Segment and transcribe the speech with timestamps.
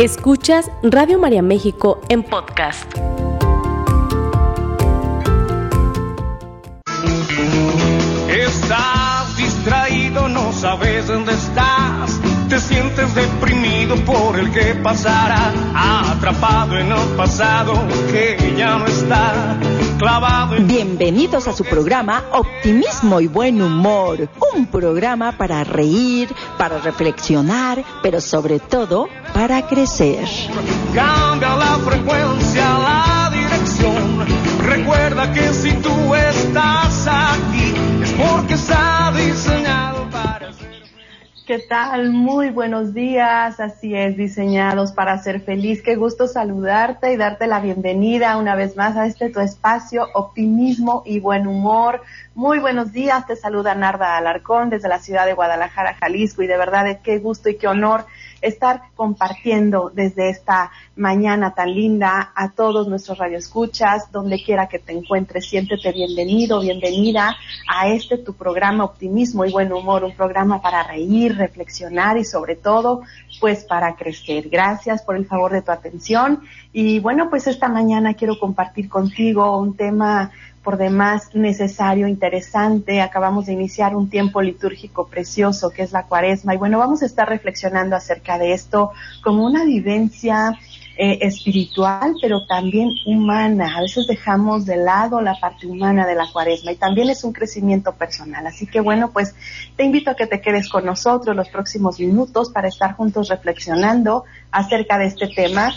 [0.00, 2.90] Escuchas Radio María México en podcast.
[8.30, 12.18] Estás distraído, no sabes dónde estás.
[12.48, 13.49] Te sientes deprimido
[14.06, 17.74] por el que pasará, atrapado en el pasado
[18.10, 19.58] que ya no está.
[19.98, 20.66] Clavado en...
[20.66, 28.22] Bienvenidos a su programa Optimismo y Buen Humor, un programa para reír, para reflexionar, pero
[28.22, 30.26] sobre todo para crecer.
[30.94, 34.24] Cambia la frecuencia, la dirección.
[34.64, 37.39] Recuerda que si tú estás aquí
[41.50, 42.10] ¿Qué tal?
[42.10, 43.58] Muy buenos días.
[43.58, 45.82] Así es, diseñados para ser feliz.
[45.82, 51.02] Qué gusto saludarte y darte la bienvenida una vez más a este tu espacio, optimismo
[51.04, 52.02] y buen humor.
[52.36, 53.26] Muy buenos días.
[53.26, 56.44] Te saluda Narda Alarcón desde la ciudad de Guadalajara, Jalisco.
[56.44, 58.06] Y de verdad, qué gusto y qué honor
[58.40, 64.92] estar compartiendo desde esta mañana tan linda a todos nuestros radioescuchas, donde quiera que te
[64.92, 67.36] encuentres, siéntete bienvenido, bienvenida
[67.68, 72.56] a este tu programa Optimismo y Buen Humor, un programa para reír, reflexionar y sobre
[72.56, 73.02] todo,
[73.40, 74.48] pues para crecer.
[74.48, 76.40] Gracias por el favor de tu atención
[76.72, 80.30] y bueno, pues esta mañana quiero compartir contigo un tema
[80.62, 83.00] por demás necesario, interesante.
[83.00, 87.06] Acabamos de iniciar un tiempo litúrgico precioso que es la cuaresma y bueno, vamos a
[87.06, 88.90] estar reflexionando acerca de esto
[89.22, 90.58] como una vivencia
[91.02, 93.78] eh, espiritual, pero también humana.
[93.78, 97.32] A veces dejamos de lado la parte humana de la cuaresma y también es un
[97.32, 98.46] crecimiento personal.
[98.46, 99.34] Así que bueno, pues
[99.76, 104.24] te invito a que te quedes con nosotros los próximos minutos para estar juntos reflexionando
[104.50, 105.72] acerca de este tema.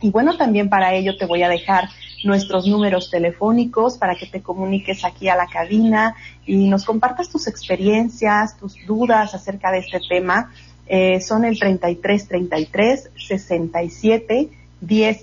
[0.00, 1.90] Y bueno, también para ello te voy a dejar
[2.26, 7.46] nuestros números telefónicos para que te comuniques aquí a la cabina y nos compartas tus
[7.46, 10.52] experiencias, tus dudas acerca de este tema.
[10.88, 14.48] Eh, son el 33 33 67
[14.80, 15.16] 1000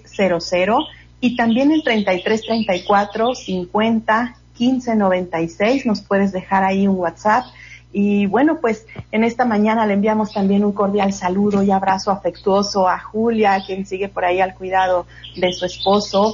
[1.22, 5.86] y también el 33 34 50 15 96.
[5.86, 7.46] Nos puedes dejar ahí un WhatsApp.
[7.94, 12.90] Y bueno, pues en esta mañana le enviamos también un cordial saludo y abrazo afectuoso
[12.90, 16.34] a Julia, quien sigue por ahí al cuidado de su esposo,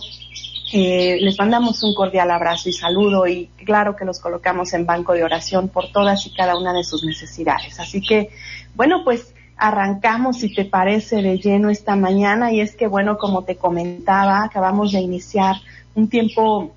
[0.72, 5.14] eh, les mandamos un cordial abrazo y saludo y claro que los colocamos en banco
[5.14, 7.80] de oración por todas y cada una de sus necesidades.
[7.80, 8.30] Así que,
[8.76, 13.44] bueno, pues arrancamos, si te parece, de lleno esta mañana y es que, bueno, como
[13.44, 15.56] te comentaba, acabamos de iniciar
[15.96, 16.72] un tiempo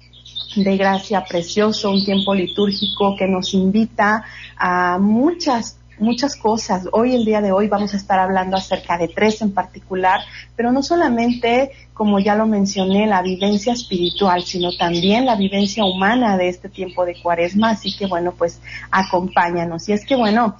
[0.56, 4.24] de gracia precioso, un tiempo litúrgico que nos invita
[4.56, 6.88] a muchas muchas cosas.
[6.92, 10.20] Hoy, el día de hoy, vamos a estar hablando acerca de tres en particular,
[10.56, 16.36] pero no solamente, como ya lo mencioné, la vivencia espiritual, sino también la vivencia humana
[16.36, 17.70] de este tiempo de cuaresma.
[17.70, 18.60] Así que, bueno, pues
[18.90, 19.88] acompáñanos.
[19.88, 20.56] Y es que, bueno,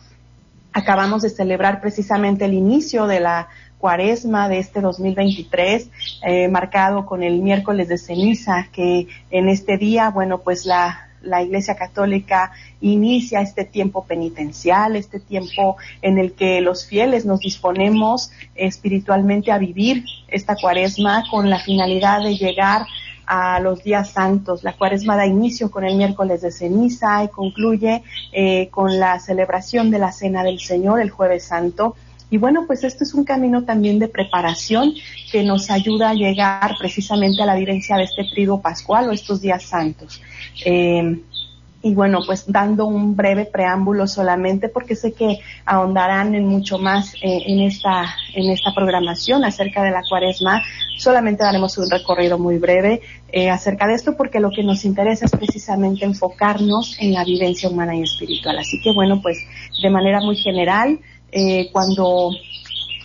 [0.72, 3.48] acabamos de celebrar precisamente el inicio de la
[3.78, 5.90] cuaresma de este 2023,
[6.22, 11.42] eh, marcado con el miércoles de ceniza, que en este día, bueno, pues la, la
[11.42, 18.30] Iglesia Católica inicia este tiempo penitencial, este tiempo en el que los fieles nos disponemos
[18.54, 22.86] espiritualmente a vivir esta cuaresma con la finalidad de llegar
[23.26, 24.62] a los días santos.
[24.64, 29.90] La cuaresma da inicio con el miércoles de ceniza y concluye eh, con la celebración
[29.90, 31.96] de la Cena del Señor el jueves santo.
[32.32, 34.94] Y bueno, pues esto es un camino también de preparación
[35.30, 39.42] que nos ayuda a llegar precisamente a la vivencia de este trigo pascual o estos
[39.42, 40.22] días santos.
[40.64, 41.20] Eh,
[41.82, 47.12] y bueno, pues dando un breve preámbulo solamente porque sé que ahondarán en mucho más
[47.16, 50.62] eh, en esta en esta programación acerca de la cuaresma.
[50.96, 55.26] Solamente daremos un recorrido muy breve eh, acerca de esto porque lo que nos interesa
[55.26, 58.58] es precisamente enfocarnos en la vivencia humana y espiritual.
[58.58, 59.36] Así que bueno, pues
[59.82, 60.98] de manera muy general,
[61.32, 62.30] eh, cuando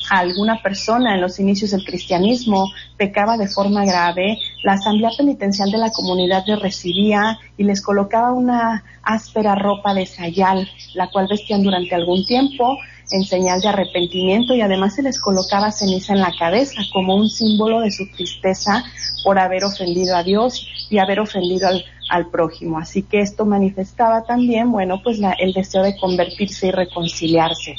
[0.09, 5.77] alguna persona en los inicios del cristianismo pecaba de forma grave, la asamblea penitencial de
[5.77, 11.63] la comunidad les recibía y les colocaba una áspera ropa de sayal, la cual vestían
[11.63, 12.77] durante algún tiempo
[13.11, 17.29] en señal de arrepentimiento y además se les colocaba ceniza en la cabeza como un
[17.29, 18.83] símbolo de su tristeza
[19.23, 22.77] por haber ofendido a Dios y haber ofendido al, al prójimo.
[22.79, 27.75] Así que esto manifestaba también, bueno, pues la, el deseo de convertirse y reconciliarse.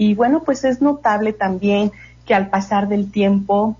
[0.00, 1.92] Y bueno, pues es notable también
[2.24, 3.76] que al pasar del tiempo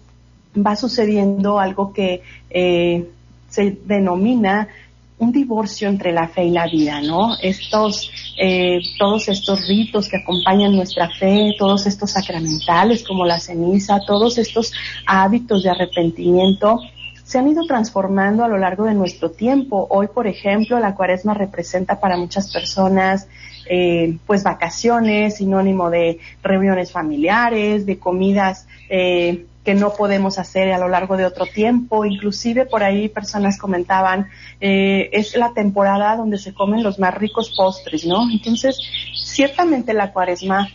[0.55, 2.21] va sucediendo algo que
[2.51, 3.09] eh,
[3.49, 4.69] se denomina
[5.17, 7.39] un divorcio entre la fe y la vida, ¿no?
[7.41, 13.99] Estos, eh, todos estos ritos que acompañan nuestra fe, todos estos sacramentales como la ceniza,
[14.07, 14.75] todos estos
[15.07, 16.81] hábitos de arrepentimiento,
[17.25, 19.87] se han ido transformando a lo largo de nuestro tiempo.
[19.89, 23.27] Hoy, por ejemplo, la cuaresma representa para muchas personas
[23.73, 30.79] eh, pues vacaciones, sinónimo de reuniones familiares, de comidas eh, que no podemos hacer a
[30.79, 32.05] lo largo de otro tiempo.
[32.05, 34.29] Inclusive por ahí personas comentaban,
[34.61, 38.29] eh, es la temporada donde se comen los más ricos postres, ¿no?
[38.33, 38.77] Entonces,
[39.15, 40.69] ciertamente la cuaresma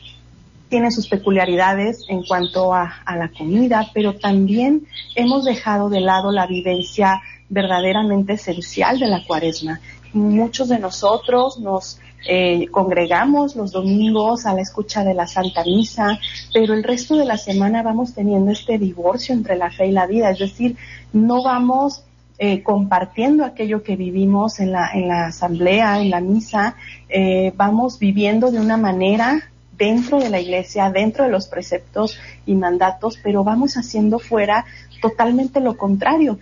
[0.70, 6.32] tiene sus peculiaridades en cuanto a, a, la comida, pero también hemos dejado de lado
[6.32, 9.82] la vivencia verdaderamente esencial de la cuaresma.
[10.14, 16.20] Muchos de nosotros nos eh, congregamos los domingos a la escucha de la Santa Misa,
[16.54, 20.08] pero el resto de la semana vamos teniendo este divorcio entre la fe y la
[20.08, 20.76] vida, es decir,
[21.14, 22.04] no vamos
[22.38, 26.76] eh, compartiendo aquello que vivimos en la, en la asamblea, en la misa,
[27.08, 32.56] eh, vamos viviendo de una manera dentro de la iglesia, dentro de los preceptos y
[32.56, 34.66] mandatos, pero vamos haciendo fuera
[35.02, 36.40] totalmente lo contrario.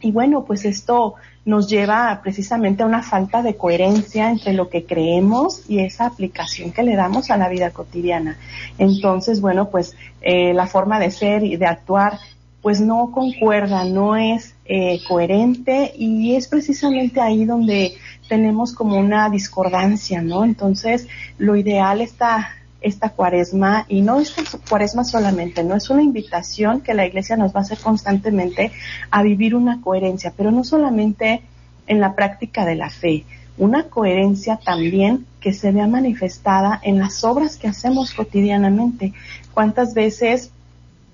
[0.00, 1.14] Y bueno, pues esto
[1.44, 6.72] nos lleva precisamente a una falta de coherencia entre lo que creemos y esa aplicación
[6.72, 8.36] que le damos a la vida cotidiana.
[8.78, 12.18] Entonces, bueno, pues eh, la forma de ser y de actuar
[12.62, 17.94] pues no concuerda, no es eh, coherente y es precisamente ahí donde
[18.28, 20.44] tenemos como una discordancia, ¿no?
[20.44, 21.08] Entonces,
[21.38, 22.50] lo ideal está
[22.82, 27.54] esta cuaresma y no esta cuaresma solamente, no es una invitación que la iglesia nos
[27.54, 28.72] va a hacer constantemente
[29.10, 31.42] a vivir una coherencia, pero no solamente
[31.86, 33.24] en la práctica de la fe,
[33.58, 39.12] una coherencia también que se vea manifestada en las obras que hacemos cotidianamente.
[39.52, 40.50] ¿Cuántas veces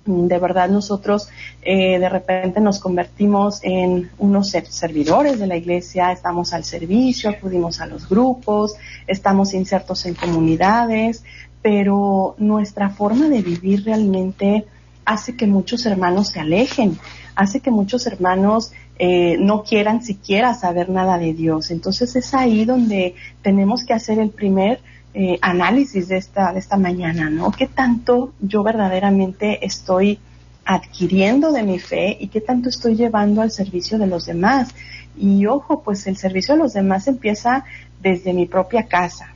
[0.05, 1.29] mm, de verdad nosotros
[1.61, 7.81] eh, de repente nos convertimos en unos servidores de la iglesia, estamos al servicio, acudimos
[7.81, 8.75] a los grupos,
[9.07, 11.23] estamos insertos en comunidades,
[11.61, 14.65] pero nuestra forma de vivir realmente
[15.05, 16.97] hace que muchos hermanos se alejen,
[17.35, 21.71] hace que muchos hermanos eh, no quieran siquiera saber nada de Dios.
[21.71, 24.81] Entonces es ahí donde tenemos que hacer el primer
[25.13, 27.51] eh, análisis de esta, de esta mañana, ¿no?
[27.51, 30.19] ¿Qué tanto yo verdaderamente estoy
[30.65, 34.69] adquiriendo de mi fe y qué tanto estoy llevando al servicio de los demás?
[35.17, 37.65] Y ojo, pues el servicio de los demás empieza
[38.01, 39.33] desde mi propia casa,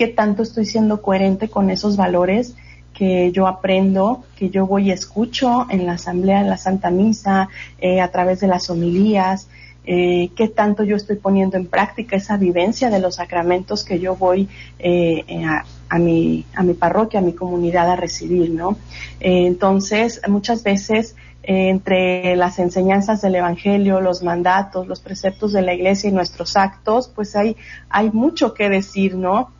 [0.00, 2.54] qué tanto estoy siendo coherente con esos valores
[2.94, 7.50] que yo aprendo, que yo voy y escucho en la asamblea, en la Santa Misa,
[7.82, 9.48] eh, a través de las homilías,
[9.84, 14.16] eh, qué tanto yo estoy poniendo en práctica esa vivencia de los sacramentos que yo
[14.16, 14.48] voy
[14.78, 15.22] eh,
[15.90, 18.78] a, mi, a mi parroquia, a mi comunidad a recibir, ¿no?
[19.20, 26.08] entonces, muchas veces entre las enseñanzas del Evangelio, los mandatos, los preceptos de la Iglesia
[26.08, 27.54] y nuestros actos, pues hay,
[27.90, 29.59] hay mucho que decir, ¿no?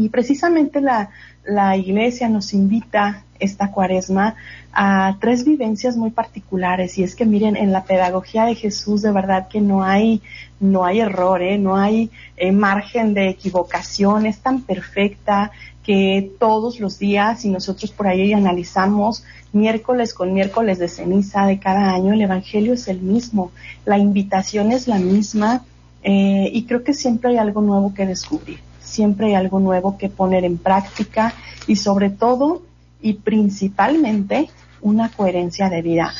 [0.00, 1.10] Y precisamente la,
[1.44, 4.36] la iglesia nos invita esta cuaresma
[4.72, 6.96] a tres vivencias muy particulares.
[6.96, 10.22] Y es que miren en la pedagogía de Jesús de verdad que no hay
[10.60, 11.58] no hay error ¿eh?
[11.58, 14.24] no hay eh, margen de equivocación.
[14.24, 15.50] Es tan perfecta
[15.84, 21.58] que todos los días y nosotros por ahí analizamos miércoles con miércoles de ceniza de
[21.58, 23.50] cada año el evangelio es el mismo
[23.84, 25.64] la invitación es la misma
[26.04, 28.60] eh, y creo que siempre hay algo nuevo que descubrir
[28.92, 31.34] siempre hay algo nuevo que poner en práctica
[31.66, 32.62] y sobre todo
[33.00, 34.50] y principalmente
[34.80, 36.12] una coherencia de vida.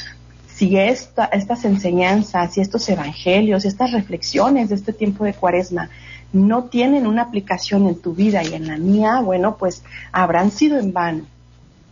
[0.47, 5.91] Si esta, estas enseñanzas y estos evangelios, estas reflexiones de este tiempo de cuaresma
[6.33, 9.83] no tienen una aplicación en tu vida y en la mía, bueno, pues
[10.13, 11.25] habrán sido en vano.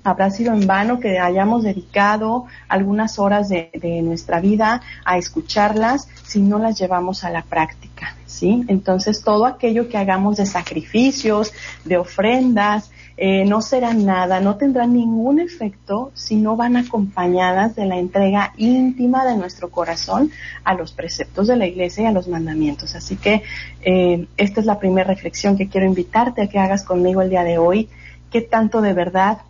[0.02, 3.70] Habrá sido en vano que hayamos dedicado algunas horas de,
[4.02, 8.16] nuestra vida a escucharlas si no las llevamos a la práctica.
[8.26, 8.64] ¿sí?
[8.68, 11.52] Entonces todo aquello que hagamos de sacrificios,
[11.84, 12.90] de ofrendas,
[13.22, 18.54] eh, no será nada, no tendrán ningún efecto si no van acompañadas de la entrega
[18.56, 20.30] íntima de nuestro corazón
[20.64, 22.94] a los preceptos de la iglesia y a los mandamientos.
[22.94, 23.42] Así que
[23.82, 27.44] eh, esta es la primera reflexión que quiero invitarte a que hagas conmigo el día
[27.44, 27.90] de hoy.
[28.30, 29.42] ¿Qué tanto de verdad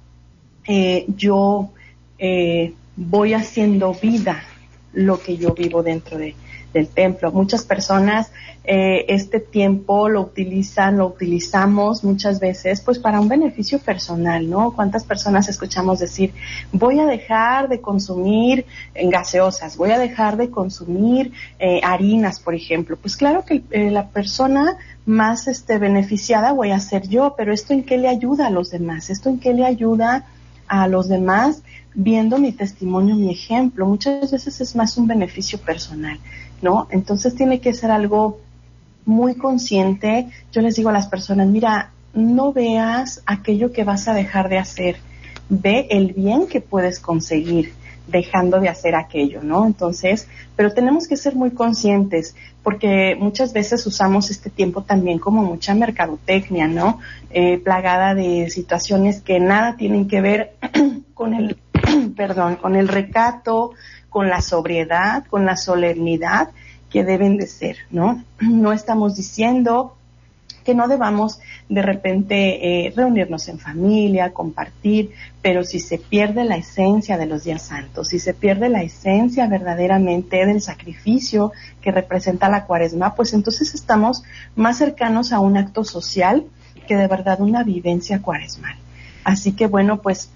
[0.71, 1.71] eh, yo
[2.97, 4.43] voy haciendo vida
[4.93, 6.35] lo que yo vivo dentro de,
[6.73, 7.33] del templo.
[7.33, 8.31] Muchas personas
[8.63, 14.73] eh, este tiempo lo utilizan, lo utilizamos muchas veces pues para un beneficio personal, ¿no?
[14.75, 16.33] ¿Cuántas personas escuchamos decir,
[16.73, 22.97] voy a dejar de consumir gaseosas, voy a dejar de consumir eh, harinas, por ejemplo?
[22.97, 27.73] Pues claro que eh, la persona más este, beneficiada voy a ser yo, pero ¿esto
[27.73, 29.11] en qué le ayuda a los demás?
[29.11, 30.27] ¿Esto en qué le ayuda
[30.71, 31.63] a los demás
[31.95, 33.85] viendo mi testimonio, mi ejemplo?
[33.85, 36.19] Muchas veces es más un beneficio personal.
[36.63, 36.87] ¿no?
[36.91, 38.41] Entonces tiene que ser algo
[39.05, 40.29] muy consciente.
[40.53, 44.59] Yo les digo a las personas, mira, no veas aquello que vas a dejar de
[44.59, 44.97] hacer,
[45.49, 47.73] ve el bien que puedes conseguir.
[48.11, 49.67] Dejando de hacer aquello, ¿no?
[49.67, 55.43] Entonces, pero tenemos que ser muy conscientes porque muchas veces usamos este tiempo también como
[55.43, 57.01] mucha mercadotecnia, ¿no?
[57.31, 60.55] Eh, plagada de situaciones que nada tienen que ver
[61.15, 61.57] con el,
[62.17, 63.73] perdón, con el recato,
[64.09, 66.51] con la sobriedad, con la solemnidad
[66.91, 68.25] que deben de ser, ¿no?
[68.41, 69.97] No estamos diciendo
[70.65, 75.13] que no debamos de repente eh, reunirnos en familia, compartir,
[75.43, 79.47] pero si se pierde la esencia de los días santos, si se pierde la esencia
[79.47, 84.23] verdaderamente del sacrificio que representa la cuaresma, pues entonces estamos
[84.57, 86.45] más cercanos a un acto social
[86.87, 88.77] que de verdad una vivencia cuaresmal.
[89.25, 90.31] Así que bueno, pues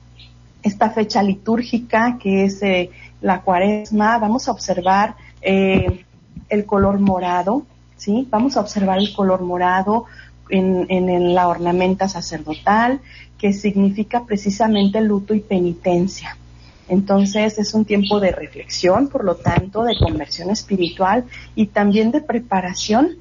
[0.62, 2.90] esta fecha litúrgica que es eh,
[3.20, 6.04] la cuaresma, vamos a observar eh,
[6.48, 7.66] el color morado,
[8.04, 8.26] ¿sí?
[8.30, 10.04] Vamos a observar el color morado
[10.50, 13.00] en, la ornamenta sacerdotal,
[13.38, 16.36] que significa precisamente luto y penitencia.
[16.88, 22.20] Entonces es un tiempo de reflexión, por lo tanto, de conversión espiritual y también de
[22.20, 23.16] preparación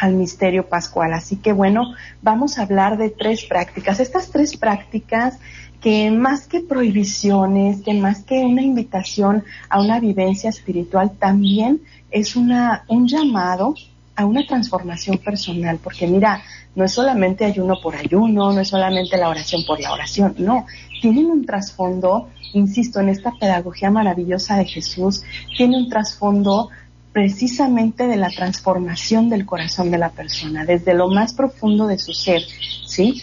[0.00, 1.12] al misterio pascual.
[1.12, 4.00] Así que bueno, vamos a hablar de tres prácticas.
[4.00, 5.38] Estas tres prácticas
[5.80, 12.34] que más que prohibiciones, que más que una invitación a una vivencia espiritual, también es
[12.34, 13.74] una, un llamado
[14.18, 16.42] a una transformación personal, porque mira,
[16.74, 20.66] no es solamente ayuno por ayuno, no es solamente la oración por la oración, no,
[21.00, 25.22] tienen un trasfondo, insisto, en esta pedagogía maravillosa de Jesús,
[25.56, 26.68] tiene un trasfondo
[27.12, 32.12] precisamente de la transformación del corazón de la persona, desde lo más profundo de su
[32.12, 32.42] ser,
[32.86, 33.22] ¿sí?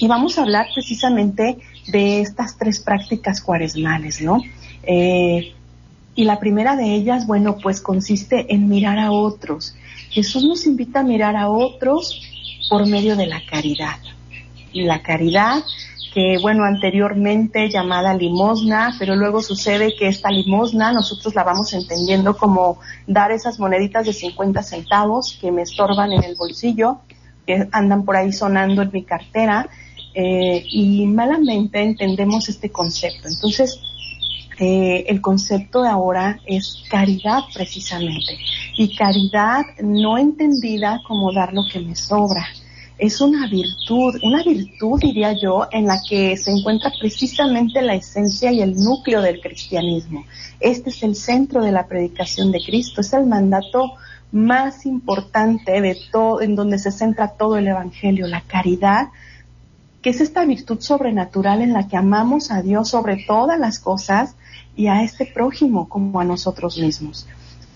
[0.00, 4.42] Y vamos a hablar precisamente de estas tres prácticas cuaresmales, ¿no?
[4.82, 5.54] Eh,
[6.14, 9.74] y la primera de ellas, bueno, pues consiste en mirar a otros,
[10.10, 12.22] Jesús nos invita a mirar a otros
[12.70, 13.98] por medio de la caridad.
[14.72, 15.64] La caridad
[16.14, 22.36] que, bueno, anteriormente llamada limosna, pero luego sucede que esta limosna nosotros la vamos entendiendo
[22.36, 22.78] como
[23.08, 27.00] dar esas moneditas de 50 centavos que me estorban en el bolsillo,
[27.44, 29.68] que andan por ahí sonando en mi cartera,
[30.14, 33.26] eh, y malamente entendemos este concepto.
[33.26, 33.80] Entonces,
[34.58, 38.38] eh, el concepto de ahora es caridad precisamente.
[38.76, 42.46] Y caridad no entendida como dar lo que me sobra.
[42.96, 48.52] Es una virtud, una virtud diría yo, en la que se encuentra precisamente la esencia
[48.52, 50.24] y el núcleo del cristianismo.
[50.60, 53.94] Este es el centro de la predicación de Cristo, es el mandato
[54.30, 59.08] más importante de todo, en donde se centra todo el Evangelio, la caridad,
[60.04, 64.36] que es esta virtud sobrenatural en la que amamos a Dios sobre todas las cosas
[64.76, 67.26] y a este prójimo como a nosotros mismos,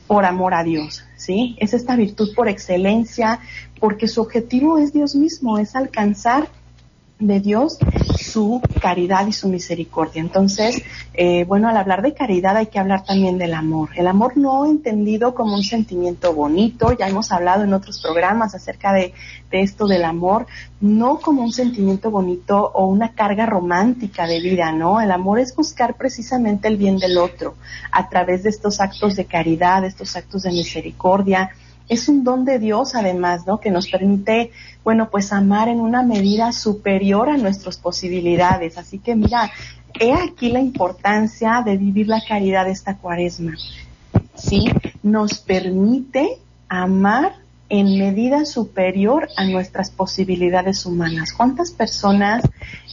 [0.07, 1.57] por amor a Dios, ¿sí?
[1.59, 3.41] Es esta virtud por excelencia,
[3.81, 6.51] porque su objetivo es Dios mismo, es alcanzar
[7.21, 7.79] de Dios
[8.19, 10.21] su caridad y su misericordia.
[10.21, 10.83] Entonces,
[11.15, 13.91] eh, bueno, al hablar de caridad hay que hablar también del amor.
[13.97, 18.93] El amor no entendido como un sentimiento bonito, ya hemos hablado en otros programas acerca
[18.93, 19.13] de,
[19.51, 20.47] de esto del amor,
[20.81, 25.01] no como un sentimiento bonito o una carga romántica de vida, ¿no?
[25.01, 27.55] El amor es buscar precisamente el bien del otro
[27.91, 31.51] a través de estos actos de caridad, estos actos de misericordia,
[31.89, 33.61] es un don de Dios además, ¿no?
[33.61, 34.51] Que nos permite,
[34.85, 38.79] bueno, pues amar en una medida superior a nuestras posibilidades.
[38.79, 39.51] Así que mira,
[39.99, 43.55] he aquí la importancia de vivir la caridad esta cuaresma.
[44.35, 44.71] ¿Sí?
[45.03, 47.35] Nos permite amar
[47.71, 51.33] en medida superior a nuestras posibilidades humanas.
[51.33, 52.43] ¿Cuántas personas,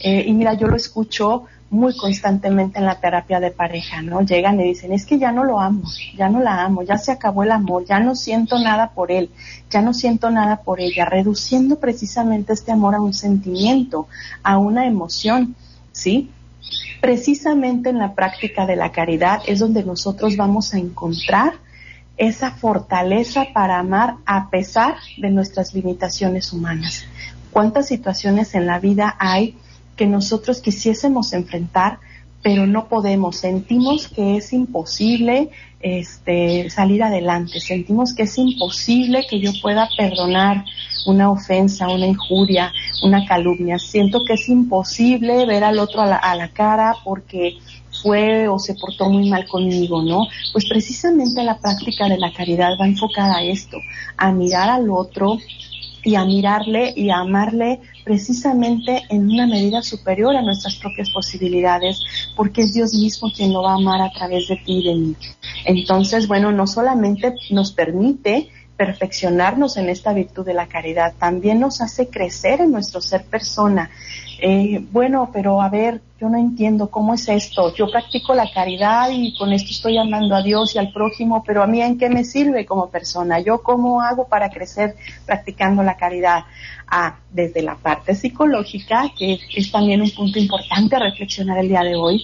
[0.02, 4.22] eh, y mira, yo lo escucho muy constantemente en la terapia de pareja, ¿no?
[4.22, 5.82] Llegan y dicen, es que ya no lo amo,
[6.16, 9.30] ya no la amo, ya se acabó el amor, ya no siento nada por él,
[9.68, 14.06] ya no siento nada por ella, reduciendo precisamente este amor a un sentimiento,
[14.42, 15.56] a una emoción,
[15.90, 16.30] ¿sí?
[17.00, 21.54] Precisamente en la práctica de la caridad es donde nosotros vamos a encontrar
[22.16, 27.04] esa fortaleza para amar a pesar de nuestras limitaciones humanas.
[27.50, 29.58] ¿Cuántas situaciones en la vida hay
[29.96, 31.98] que nosotros quisiésemos enfrentar,
[32.42, 33.36] pero no podemos.
[33.36, 35.50] Sentimos que es imposible
[35.80, 40.64] este, salir adelante, sentimos que es imposible que yo pueda perdonar
[41.06, 42.72] una ofensa, una injuria,
[43.02, 43.78] una calumnia.
[43.78, 47.58] Siento que es imposible ver al otro a la, a la cara porque
[48.02, 50.26] fue o se portó muy mal conmigo, ¿no?
[50.52, 53.78] Pues precisamente la práctica de la caridad va enfocada a esto,
[54.16, 55.38] a mirar al otro
[56.06, 62.00] y a mirarle y a amarle precisamente en una medida superior a nuestras propias posibilidades,
[62.36, 64.94] porque es Dios mismo quien lo va a amar a través de ti y de
[64.94, 65.16] mí.
[65.64, 71.80] Entonces, bueno, no solamente nos permite perfeccionarnos en esta virtud de la caridad, también nos
[71.80, 73.90] hace crecer en nuestro ser persona.
[74.38, 77.74] Eh, bueno, pero a ver, yo no entiendo cómo es esto.
[77.74, 81.62] Yo practico la caridad y con esto estoy amando a Dios y al prójimo, pero
[81.62, 83.40] a mí en qué me sirve como persona?
[83.40, 86.44] ¿Yo cómo hago para crecer practicando la caridad?
[86.86, 91.82] Ah, desde la parte psicológica, que es también un punto importante a reflexionar el día
[91.82, 92.22] de hoy,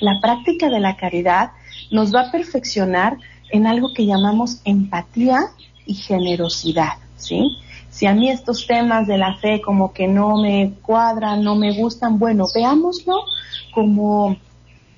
[0.00, 1.50] la práctica de la caridad
[1.90, 3.16] nos va a perfeccionar
[3.50, 5.40] en algo que llamamos empatía
[5.86, 7.56] y generosidad, ¿sí?
[7.96, 11.72] Si a mí estos temas de la fe como que no me cuadran, no me
[11.72, 13.14] gustan, bueno, veámoslo
[13.72, 14.36] como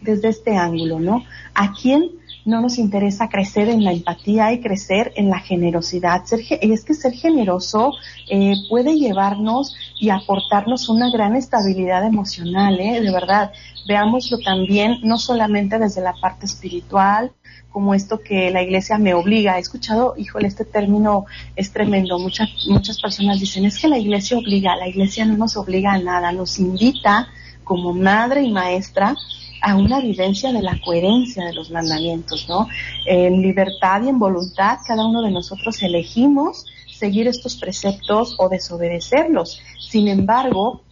[0.00, 1.22] desde este ángulo, ¿no?
[1.54, 2.10] ¿A quién
[2.44, 6.24] no nos interesa crecer en la empatía y crecer en la generosidad?
[6.24, 7.92] Ser, es que ser generoso
[8.28, 13.00] eh, puede llevarnos y aportarnos una gran estabilidad emocional, ¿eh?
[13.00, 13.52] De verdad,
[13.86, 17.30] veámoslo también no solamente desde la parte espiritual,
[17.70, 19.56] como esto que la iglesia me obliga.
[19.56, 22.18] He escuchado, híjole, este término es tremendo.
[22.18, 25.98] Muchas, muchas personas dicen, es que la iglesia obliga, la iglesia no nos obliga a
[25.98, 27.28] nada, nos invita
[27.64, 29.14] como madre y maestra
[29.60, 32.68] a una vivencia de la coherencia de los mandamientos, ¿no?
[33.06, 36.64] En libertad y en voluntad, cada uno de nosotros elegimos
[36.98, 39.60] seguir estos preceptos o desobedecerlos.
[39.78, 40.82] Sin embargo,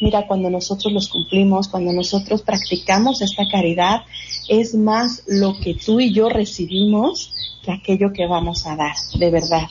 [0.00, 4.02] mira, cuando nosotros los cumplimos, cuando nosotros practicamos esta caridad,
[4.48, 9.30] es más lo que tú y yo recibimos que aquello que vamos a dar, de
[9.30, 9.68] verdad.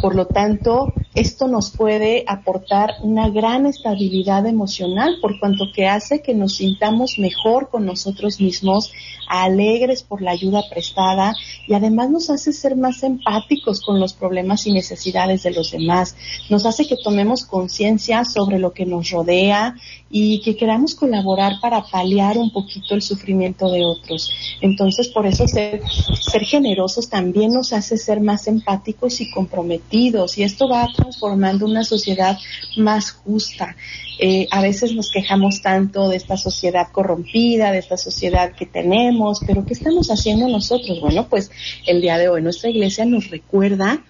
[0.00, 6.22] Por lo tanto, esto nos puede aportar una gran estabilidad emocional por cuanto que hace
[6.22, 8.92] que nos sintamos mejor con nosotros mismos,
[9.26, 11.34] alegres por la ayuda prestada
[11.66, 16.14] y además nos hace ser más empáticos con los problemas y necesidades de los demás.
[16.50, 19.76] Nos hace que tomemos conciencia sobre lo que nos rodea
[20.10, 24.30] y que queramos colaborar para paliar un poquito el sufrimiento de otros.
[24.60, 25.82] Entonces, por eso ser,
[26.44, 32.38] generosos también nos hace ser más empáticos y comprometidos y esto va transformando una sociedad
[32.76, 33.76] más justa.
[34.18, 39.40] Eh, a veces nos quejamos tanto de esta sociedad corrompida, de esta sociedad que tenemos,
[39.46, 41.00] pero ¿qué estamos haciendo nosotros?
[41.00, 41.50] Bueno, pues
[41.86, 44.02] el día de hoy nuestra iglesia nos recuerda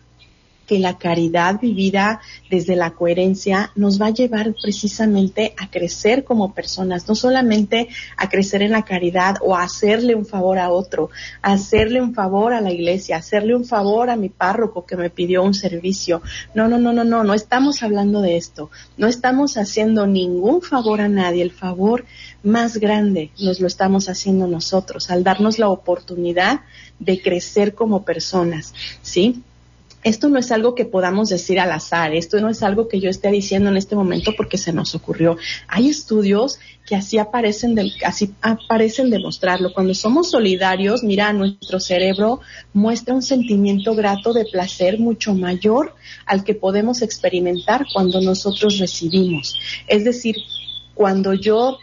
[0.68, 2.20] que la caridad vivida
[2.50, 8.28] desde la coherencia nos va a llevar precisamente a crecer como personas, no solamente a
[8.28, 11.10] crecer en la caridad o a hacerle un favor a otro,
[11.42, 15.10] a hacerle un favor a la iglesia, hacerle un favor a mi párroco que me
[15.10, 16.22] pidió un servicio.
[16.54, 18.70] No, no, no, no, no, no estamos hablando de esto.
[18.98, 21.42] No estamos haciendo ningún favor a nadie.
[21.42, 22.04] El favor
[22.42, 26.60] más grande nos lo estamos haciendo nosotros al darnos la oportunidad
[26.98, 29.42] de crecer como personas, ¿sí?
[30.04, 33.10] Esto no es algo que podamos decir al azar, esto no es algo que yo
[33.10, 35.36] esté diciendo en este momento porque se nos ocurrió.
[35.66, 39.72] Hay estudios que así aparecen, de, así aparecen demostrarlo.
[39.74, 42.40] Cuando somos solidarios, mira, nuestro cerebro
[42.72, 49.58] muestra un sentimiento grato de placer mucho mayor al que podemos experimentar cuando nosotros recibimos.
[49.86, 50.36] Es decir,
[50.94, 51.78] cuando yo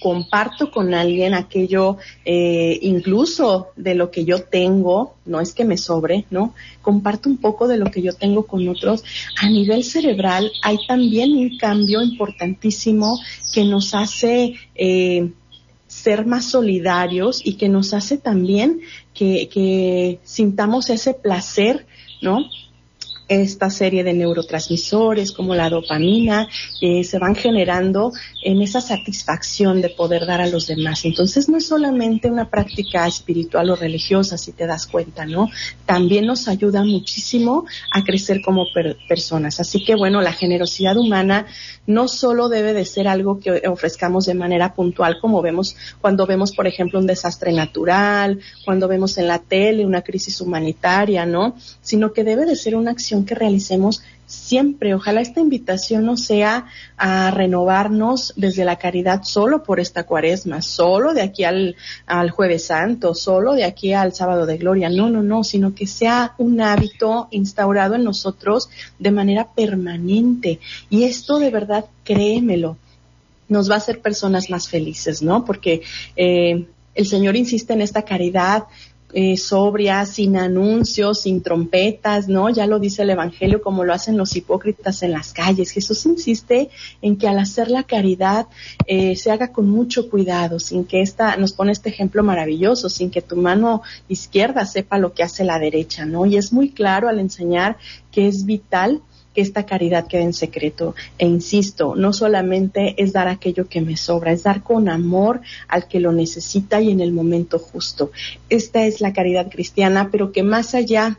[0.00, 5.76] comparto con alguien aquello, eh, incluso de lo que yo tengo, no es que me
[5.76, 6.54] sobre, ¿no?
[6.82, 9.04] Comparto un poco de lo que yo tengo con otros.
[9.40, 13.18] A nivel cerebral hay también un cambio importantísimo
[13.54, 15.30] que nos hace eh,
[15.86, 18.80] ser más solidarios y que nos hace también
[19.14, 21.86] que, que sintamos ese placer,
[22.20, 22.44] ¿no?
[23.28, 26.48] Esta serie de neurotransmisores como la dopamina
[26.80, 28.12] eh, se van generando
[28.42, 31.04] en esa satisfacción de poder dar a los demás.
[31.04, 35.48] Entonces no es solamente una práctica espiritual o religiosa, si te das cuenta, ¿no?
[35.84, 38.66] También nos ayuda muchísimo a crecer como
[39.08, 39.60] personas.
[39.60, 41.46] Así que bueno, la generosidad humana
[41.86, 46.52] no solo debe de ser algo que ofrezcamos de manera puntual, como vemos cuando vemos,
[46.52, 51.56] por ejemplo, un desastre natural, cuando vemos en la tele una crisis humanitaria, ¿no?
[51.80, 54.94] Sino que debe de ser una acción que realicemos siempre.
[54.94, 61.14] Ojalá esta invitación no sea a renovarnos desde la caridad solo por esta cuaresma, solo
[61.14, 61.76] de aquí al,
[62.06, 64.88] al jueves santo, solo de aquí al sábado de gloria.
[64.88, 70.58] No, no, no, sino que sea un hábito instaurado en nosotros de manera permanente.
[70.90, 72.76] Y esto de verdad, créemelo,
[73.48, 75.44] nos va a hacer personas más felices, ¿no?
[75.44, 75.82] Porque
[76.16, 78.64] eh, el Señor insiste en esta caridad
[79.12, 82.50] eh, sobria, sin anuncios, sin trompetas, ¿no?
[82.50, 85.70] Ya lo dice el Evangelio como lo hacen los hipócritas en las calles.
[85.70, 88.46] Jesús insiste en que al hacer la caridad
[88.86, 93.10] eh, se haga con mucho cuidado, sin que esta, nos pone este ejemplo maravilloso, sin
[93.10, 96.26] que tu mano izquierda sepa lo que hace la derecha, ¿no?
[96.26, 97.76] Y es muy claro al enseñar
[98.10, 99.02] que es vital
[99.36, 100.94] que esta caridad quede en secreto.
[101.18, 105.88] E insisto, no solamente es dar aquello que me sobra, es dar con amor al
[105.88, 108.12] que lo necesita y en el momento justo.
[108.48, 111.18] Esta es la caridad cristiana, pero que más allá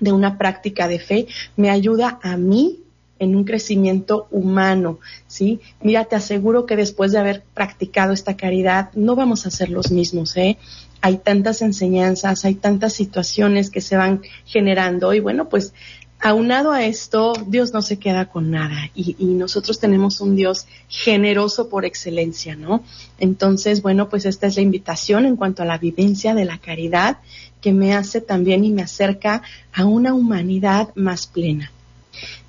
[0.00, 2.80] de una práctica de fe, me ayuda a mí
[3.18, 5.60] en un crecimiento humano, ¿sí?
[5.80, 9.90] Mira, te aseguro que después de haber practicado esta caridad, no vamos a ser los
[9.90, 10.58] mismos, ¿eh?
[11.00, 15.72] Hay tantas enseñanzas, hay tantas situaciones que se van generando y bueno, pues
[16.20, 21.68] aunado a esto, Dios no se queda con nada y, nosotros tenemos un Dios generoso
[21.68, 22.82] por excelencia, ¿no?
[23.18, 27.18] Entonces, bueno, pues esta es la invitación en cuanto a la vivencia de la caridad
[27.60, 31.70] que me hace también y me acerca a una humanidad más plena.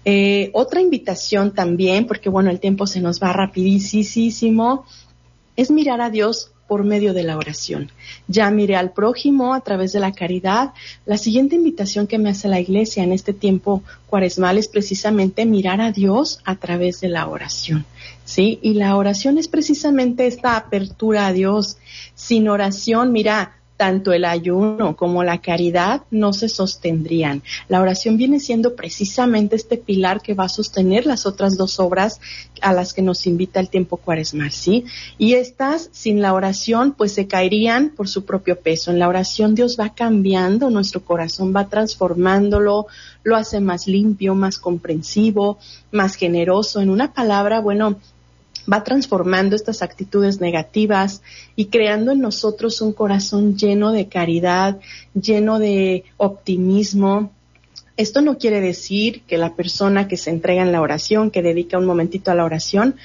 [0.06, 4.86] Eh, otra invitación también, porque bueno, el tiempo se nos va rapidísimo,
[5.58, 7.92] es mirar a Dios por medio de la oración.
[8.28, 10.74] Ya miré al prójimo a través de la caridad.
[11.06, 15.82] La siguiente invitación que me hace la iglesia en este tiempo cuaresmal es precisamente mirar
[15.82, 17.86] a Dios a través de la oración.
[18.26, 18.60] ¿Sí?
[18.62, 21.78] Y la oración es precisamente esta apertura a Dios.
[22.14, 27.44] Sin oración, mira, tanto el ayuno como la caridad no se sostendrían.
[27.70, 32.20] La oración viene siendo precisamente este pilar que va a sostener las otras dos obras
[32.62, 34.86] a las que nos invita el tiempo cuaresmal, ¿sí?
[35.20, 38.90] Y estas, sin la oración, pues se caerían por su propio peso.
[38.90, 42.88] En la oración Dios va cambiando nuestro corazón, va transformándolo,
[43.24, 45.60] lo hace más limpio, más comprensivo,
[45.92, 46.82] más generoso.
[46.82, 47.98] En una palabra, bueno,
[48.72, 51.22] va transformando estas actitudes negativas
[51.56, 54.78] y creando en nosotros un corazón lleno de caridad,
[55.14, 57.32] lleno de optimismo.
[57.96, 61.78] Esto no quiere decir que la persona que se entrega en la oración, que dedica
[61.78, 62.96] un momentito a la oración,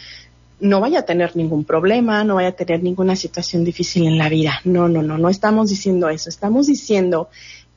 [0.61, 4.29] no vaya a tener ningún problema, no vaya a tener ninguna situación difícil en la
[4.29, 4.61] vida.
[4.65, 6.29] No, no, no, no estamos diciendo eso.
[6.29, 7.29] Estamos diciendo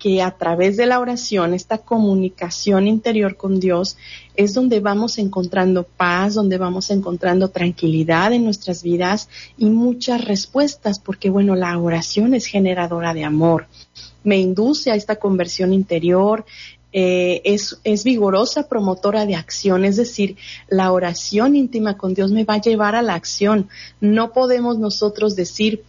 [0.05, 3.97] que a través de la oración, esta comunicación interior con Dios,
[4.35, 10.99] es donde vamos encontrando paz, donde vamos encontrando tranquilidad en nuestras vidas y muchas respuestas,
[10.99, 13.65] porque bueno, la oración es generadora de amor,
[14.23, 16.45] me induce a esta conversión interior,
[16.93, 20.37] eh, es, es vigorosa promotora de acción, es decir,
[20.69, 23.69] la oración íntima con Dios me va a llevar a la acción.
[24.01, 25.83] No podemos nosotros decir,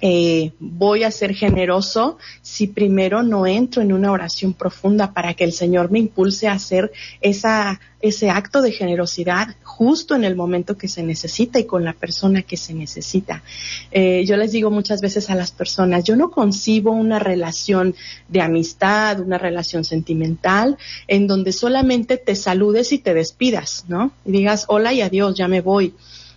[0.00, 5.44] eh, voy a ser generoso si primero no entro en una oración profunda para que
[5.44, 10.76] el Señor me impulse a hacer esa, ese acto de generosidad justo en el momento
[10.76, 13.42] que se necesita y con la persona que se necesita.
[13.90, 17.94] Eh, yo les digo muchas veces a las personas, yo no concibo una relación
[18.28, 20.76] de amistad, una relación sentimental,
[21.08, 24.12] en donde solamente te saludes y te despidas, ¿no?
[24.24, 25.94] Y digas hola y adiós, ya me voy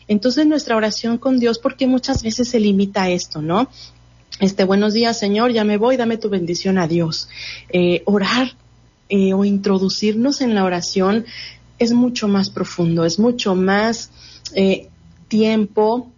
[0.08, 3.70] entonces nuestra oración con Dios, porque muchas veces se limita a esto, ¿no?
[4.40, 7.28] Este, buenos días, Señor, ya me voy, dame tu bendición a Dios.
[7.70, 8.56] Eh, orar
[9.10, 11.26] eh, o introducirnos en la oración
[11.80, 14.12] es mucho más profundo, es mucho más
[14.54, 14.90] eh,
[15.28, 16.12] tiempo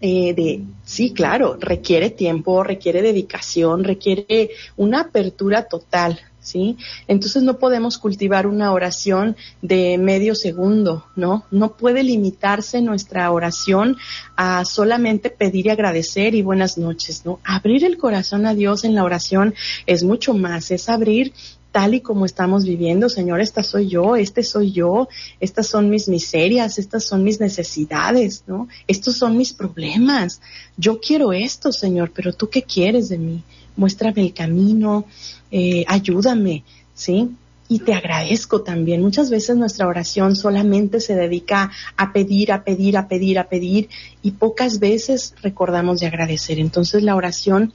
[0.00, 6.76] de, sí, claro, requiere tiempo, requiere dedicación, requiere una apertura total ¿sí?
[7.08, 11.44] Entonces no podemos cultivar una oración de medio segundo, ¿no?
[11.50, 13.96] No puede limitarse nuestra oración
[14.36, 17.40] a solamente pedir y agradecer y buenas noches, ¿no?
[17.44, 19.54] Abrir el corazón a Dios en la oración
[19.86, 21.32] es mucho más, es abrir
[21.72, 25.08] tal y como estamos viviendo, Señor, esta soy yo, este soy yo,
[25.40, 28.68] estas son mis miserias, estas son mis necesidades, ¿no?
[28.86, 30.42] Estos son mis problemas.
[30.76, 33.42] Yo quiero esto, Señor, pero tú qué quieres de mí?
[33.76, 35.06] Muéstrame el camino,
[35.50, 37.30] eh, ayúdame, ¿sí?
[37.68, 39.00] Y te agradezco también.
[39.02, 43.88] Muchas veces nuestra oración solamente se dedica a pedir, a pedir, a pedir, a pedir
[44.22, 46.58] y pocas veces recordamos de agradecer.
[46.58, 47.72] Entonces la oración,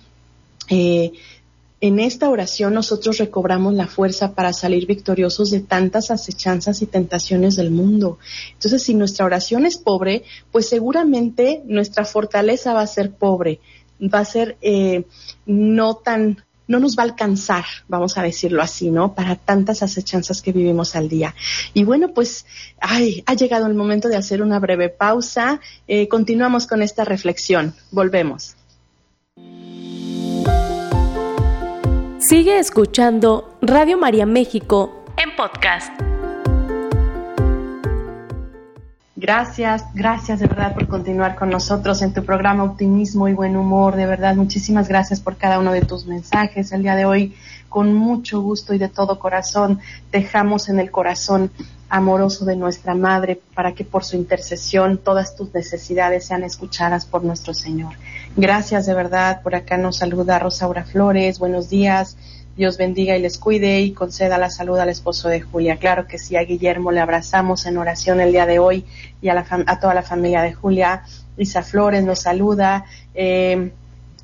[0.69, 1.13] eh,
[1.79, 7.55] en esta oración nosotros recobramos la fuerza para salir victoriosos de tantas acechanzas y tentaciones
[7.55, 8.17] del mundo.
[8.53, 13.59] Entonces si nuestra oración es pobre, pues seguramente nuestra fortaleza va a ser pobre,
[14.01, 15.05] va a ser eh,
[15.45, 19.13] no tan no nos va a alcanzar, vamos a decirlo así, ¿no?
[19.13, 21.33] Para tantas acechanzas que vivimos al día.
[21.73, 22.45] Y bueno, pues
[22.81, 25.61] ay, ha llegado el momento de hacer una breve pausa.
[25.87, 27.73] Eh, continuamos con esta reflexión.
[27.91, 28.57] Volvemos.
[32.19, 36.16] Sigue escuchando Radio María México en podcast.
[39.19, 43.95] Gracias, gracias de verdad por continuar con nosotros en tu programa Optimismo y Buen Humor.
[43.95, 46.71] De verdad, muchísimas gracias por cada uno de tus mensajes.
[46.71, 47.35] El día de hoy,
[47.67, 49.79] con mucho gusto y de todo corazón,
[50.11, 51.49] dejamos en el corazón
[51.89, 57.23] amoroso de nuestra Madre para que por su intercesión todas tus necesidades sean escuchadas por
[57.23, 57.95] nuestro Señor.
[58.35, 59.41] Gracias de verdad.
[59.41, 61.39] Por acá nos saluda Rosaura Flores.
[61.39, 62.17] Buenos días.
[62.57, 65.77] Dios bendiga y les cuide y conceda la salud al esposo de Julia.
[65.77, 68.83] Claro que sí, a Guillermo le abrazamos en oración el día de hoy
[69.21, 71.03] y a, a toda la familia de Julia.
[71.37, 72.85] Isa Flores nos saluda.
[73.13, 73.71] Eh,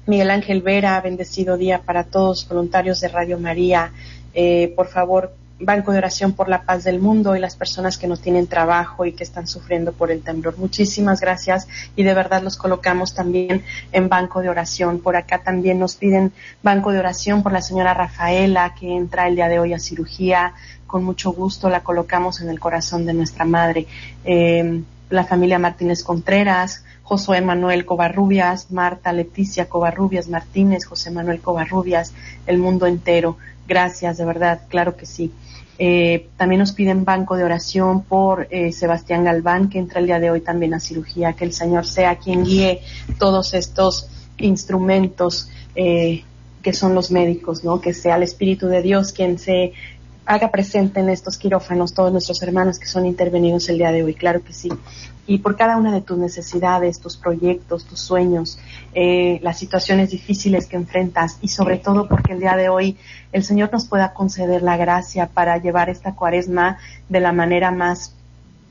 [0.07, 3.91] Miguel Ángel Vera, bendecido día para todos voluntarios de Radio María.
[4.33, 5.35] Eh, por favor,
[5.65, 9.05] Banco de Oración por la Paz del Mundo y las personas que no tienen trabajo
[9.05, 10.57] y que están sufriendo por el temblor.
[10.57, 14.99] Muchísimas gracias y de verdad los colocamos también en Banco de Oración.
[14.99, 19.35] Por acá también nos piden Banco de Oración por la señora Rafaela que entra el
[19.35, 20.53] día de hoy a cirugía.
[20.87, 23.87] Con mucho gusto la colocamos en el corazón de nuestra madre.
[24.25, 32.13] Eh, la familia Martínez Contreras, Josué Manuel Covarrubias, Marta Leticia Covarrubias Martínez, José Manuel Covarrubias,
[32.47, 33.37] el mundo entero.
[33.67, 35.31] Gracias, de verdad, claro que sí.
[35.79, 40.19] Eh, también nos piden banco de oración por eh, Sebastián Galván, que entra el día
[40.19, 42.81] de hoy también a cirugía, que el Señor sea quien guíe
[43.17, 44.07] todos estos
[44.37, 46.23] instrumentos eh,
[46.61, 47.81] que son los médicos, ¿no?
[47.81, 49.73] Que sea el Espíritu de Dios quien se
[50.25, 54.13] haga presente en estos quirófanos, todos nuestros hermanos que son intervenidos el día de hoy,
[54.13, 54.69] claro que sí.
[55.25, 58.59] Y por cada una de tus necesidades, tus proyectos, tus sueños,
[58.93, 62.97] eh, las situaciones difíciles que enfrentas y sobre todo porque el día de hoy
[63.31, 68.15] el Señor nos pueda conceder la gracia para llevar esta cuaresma de la manera más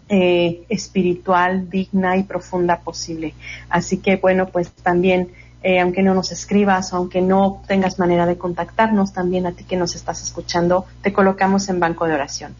[0.09, 3.33] eh, espiritual, digna y profunda posible.
[3.71, 8.37] Así que bueno, pues también eh, aunque no nos escribas aunque no tengas manera de
[8.37, 12.55] contactarnos, también a ti que nos estás escuchando, te colocamos en banco de oración.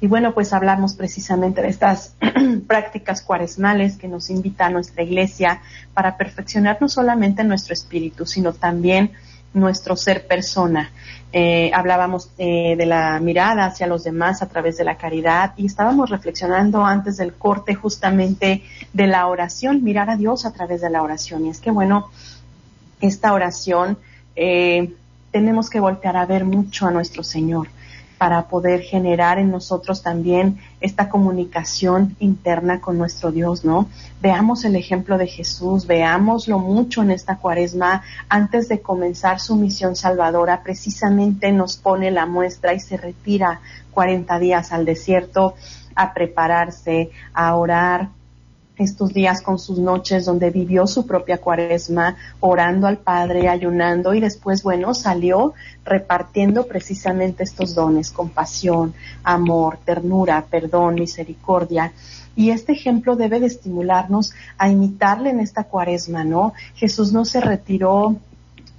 [0.00, 2.14] Y bueno, pues hablamos precisamente de estas
[2.66, 5.62] prácticas cuaresmales que nos invita a nuestra iglesia
[5.94, 9.12] para perfeccionar no solamente nuestro espíritu, sino también
[9.54, 10.90] nuestro ser persona.
[11.32, 15.66] Eh, hablábamos eh, de la mirada hacia los demás a través de la caridad y
[15.66, 18.62] estábamos reflexionando antes del corte justamente
[18.92, 21.46] de la oración, mirar a Dios a través de la oración.
[21.46, 22.10] Y es que bueno,
[23.06, 23.98] esta oración,
[24.36, 24.92] eh,
[25.30, 27.68] tenemos que voltear a ver mucho a nuestro Señor
[28.18, 33.88] para poder generar en nosotros también esta comunicación interna con nuestro Dios, ¿no?
[34.22, 38.02] Veamos el ejemplo de Jesús, veámoslo mucho en esta cuaresma.
[38.28, 44.38] Antes de comenzar su misión salvadora, precisamente nos pone la muestra y se retira 40
[44.38, 45.54] días al desierto
[45.94, 48.08] a prepararse, a orar,
[48.76, 54.20] estos días con sus noches donde vivió su propia cuaresma, orando al Padre, ayunando y
[54.20, 61.92] después, bueno, salió repartiendo precisamente estos dones, compasión, amor, ternura, perdón, misericordia.
[62.36, 66.52] Y este ejemplo debe de estimularnos a imitarle en esta cuaresma, ¿no?
[66.74, 68.16] Jesús no se retiró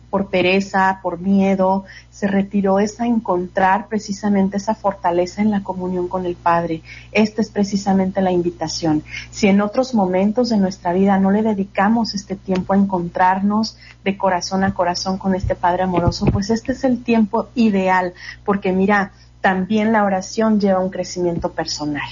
[0.09, 6.07] por pereza, por miedo, se retiró es a encontrar precisamente esa fortaleza en la comunión
[6.07, 6.81] con el Padre.
[7.11, 9.03] Esta es precisamente la invitación.
[9.31, 14.17] Si en otros momentos de nuestra vida no le dedicamos este tiempo a encontrarnos de
[14.17, 18.13] corazón a corazón con este Padre amoroso, pues este es el tiempo ideal,
[18.45, 22.07] porque mira, también la oración lleva un crecimiento personal.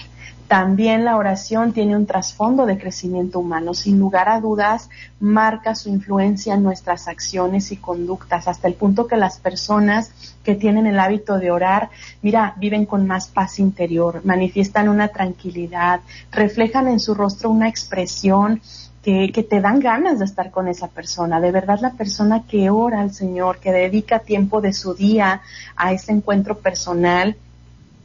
[0.47, 3.73] También la oración tiene un trasfondo de crecimiento humano.
[3.73, 9.07] Sin lugar a dudas, marca su influencia en nuestras acciones y conductas, hasta el punto
[9.07, 10.11] que las personas
[10.43, 11.89] que tienen el hábito de orar,
[12.21, 16.01] mira, viven con más paz interior, manifiestan una tranquilidad,
[16.31, 18.61] reflejan en su rostro una expresión
[19.01, 21.41] que, que, te dan ganas de estar con esa persona.
[21.41, 25.41] De verdad, la persona que ora al Señor, que dedica tiempo de su día
[25.75, 27.35] a ese encuentro personal,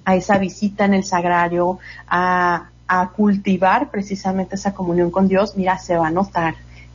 [0.08, 2.70] a esa visita en el sagrario, a,
[3.14, 6.54] cultivar precisamente esa comunión con Dios, mira, se va a notar,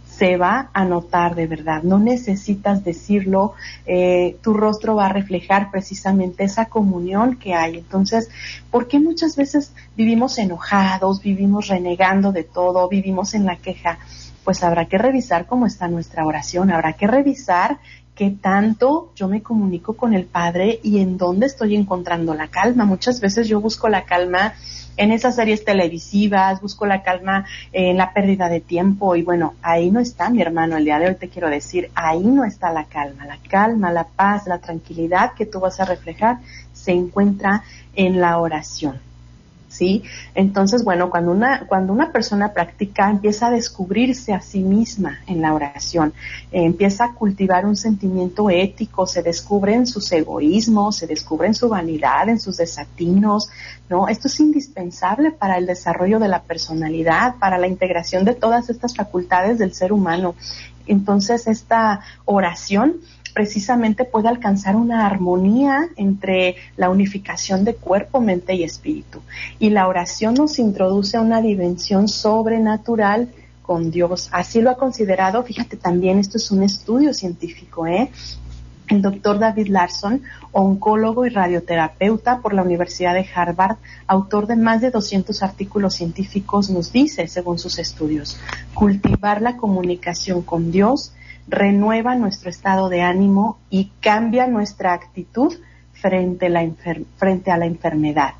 [0.09, 1.83] se va a notar de verdad.
[1.83, 3.53] No necesitas decirlo,
[3.85, 7.77] eh, tu rostro va a reflejar precisamente esa comunión que hay.
[7.77, 8.29] Entonces,
[8.71, 13.99] ¿por qué muchas veces vivimos enojados, vivimos renegando de todo, vivimos en la queja?
[14.43, 17.77] Pues habrá que revisar cómo está nuestra oración, habrá que revisar
[18.15, 22.85] qué tanto yo me comunico con el Padre y en dónde estoy encontrando la calma.
[22.85, 24.53] Muchas veces yo busco la calma
[24.97, 29.89] en esas series televisivas, busco la calma en la pérdida de tiempo y bueno, ahí
[29.89, 32.85] no está mi hermano, el día de hoy te quiero decir, ahí no está la
[32.85, 36.37] calma, la calma, la paz, la tranquilidad que tú vas a reflejar
[36.73, 37.63] se encuentra
[37.95, 39.12] en la oración.
[39.73, 40.03] ¿Sí?
[40.35, 45.41] Entonces, bueno, cuando una, cuando una persona practica, empieza a descubrirse a sí misma en
[45.41, 46.13] la oración,
[46.51, 51.55] eh, empieza a cultivar un sentimiento ético, se descubre en sus egoísmos, se descubre en
[51.55, 53.49] su vanidad, en sus desatinos,
[53.89, 54.07] ¿no?
[54.07, 58.95] Esto es indispensable para el desarrollo de la personalidad, para la integración de todas estas
[58.95, 60.35] facultades del ser humano.
[60.85, 62.97] Entonces, esta oración
[63.33, 69.21] precisamente puede alcanzar una armonía entre la unificación de cuerpo, mente y espíritu.
[69.59, 73.29] Y la oración nos introduce a una dimensión sobrenatural
[73.61, 74.29] con Dios.
[74.31, 78.11] Así lo ha considerado, fíjate también, esto es un estudio científico, ¿eh?
[78.89, 84.81] El doctor David Larson, oncólogo y radioterapeuta por la Universidad de Harvard, autor de más
[84.81, 88.37] de 200 artículos científicos, nos dice, según sus estudios,
[88.73, 91.13] cultivar la comunicación con Dios
[91.47, 95.53] renueva nuestro estado de ánimo y cambia nuestra actitud
[95.93, 96.67] frente, la
[97.17, 98.33] frente a la enfermedad.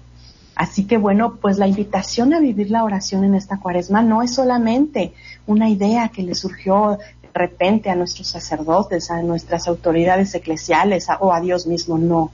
[0.56, 4.36] Así que bueno, pues la invitación a vivir la oración en esta cuaresma no es
[4.36, 5.14] solamente
[5.48, 11.34] una idea que le surgió de repente a nuestros sacerdotes, a nuestras autoridades eclesiales o
[11.34, 12.32] a Dios mismo, no.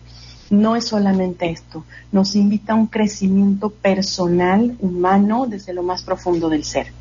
[0.50, 6.50] No es solamente esto, nos invita a un crecimiento personal, humano, desde lo más profundo
[6.50, 6.92] del ser.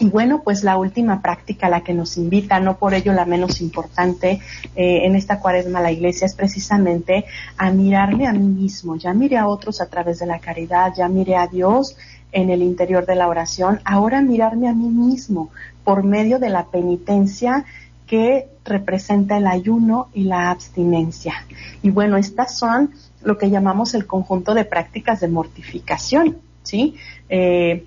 [0.00, 3.24] Y bueno, pues la última práctica a la que nos invita, no por ello la
[3.24, 4.40] menos importante
[4.76, 7.24] eh, en esta cuaresma la iglesia, es precisamente
[7.56, 8.96] a mirarme a mí mismo.
[8.96, 11.96] Ya miré a otros a través de la caridad, ya miré a Dios
[12.30, 15.50] en el interior de la oración, ahora mirarme a mí mismo
[15.82, 17.64] por medio de la penitencia
[18.06, 21.34] que representa el ayuno y la abstinencia.
[21.82, 22.90] Y bueno, estas son
[23.22, 26.96] lo que llamamos el conjunto de prácticas de mortificación, ¿sí?
[27.28, 27.84] Eh,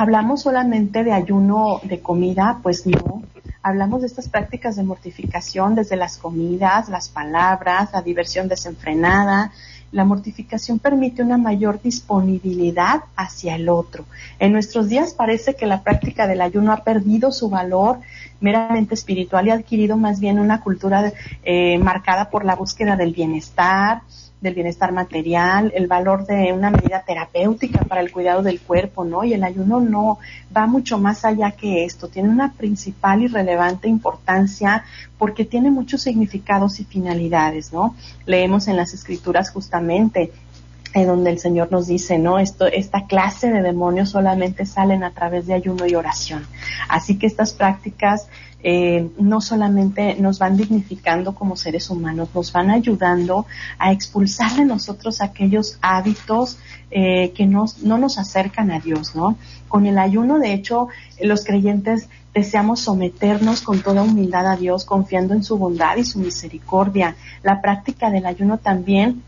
[0.00, 2.60] ¿Hablamos solamente de ayuno de comida?
[2.62, 3.24] Pues no.
[3.64, 9.50] Hablamos de estas prácticas de mortificación desde las comidas, las palabras, la diversión desenfrenada.
[9.90, 14.04] La mortificación permite una mayor disponibilidad hacia el otro.
[14.38, 17.98] En nuestros días parece que la práctica del ayuno ha perdido su valor
[18.40, 23.14] meramente espiritual y ha adquirido más bien una cultura eh, marcada por la búsqueda del
[23.14, 24.02] bienestar,
[24.40, 29.24] del bienestar material, el valor de una medida terapéutica para el cuidado del cuerpo, ¿no?
[29.24, 30.18] Y el ayuno no
[30.56, 34.84] va mucho más allá que esto, tiene una principal y relevante importancia
[35.18, 37.96] porque tiene muchos significados y finalidades, ¿no?
[38.26, 40.32] Leemos en las escrituras justamente
[40.94, 42.38] en donde el Señor nos dice, ¿no?
[42.38, 46.46] Esto, esta clase de demonios solamente salen a través de ayuno y oración.
[46.88, 48.28] Así que estas prácticas
[48.62, 53.46] eh, no solamente nos van dignificando como seres humanos, nos van ayudando
[53.78, 56.58] a expulsar de nosotros aquellos hábitos
[56.90, 59.36] eh, que nos, no nos acercan a Dios, ¿no?
[59.68, 60.88] Con el ayuno, de hecho,
[61.20, 66.18] los creyentes deseamos someternos con toda humildad a Dios, confiando en su bondad y su
[66.18, 67.16] misericordia.
[67.42, 69.22] La práctica del ayuno también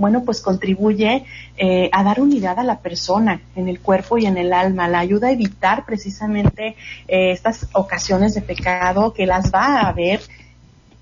[0.00, 1.26] bueno, pues contribuye
[1.58, 5.00] eh, a dar unidad a la persona en el cuerpo y en el alma, la
[5.00, 6.74] ayuda a evitar precisamente
[7.06, 10.22] eh, estas ocasiones de pecado que las va a haber.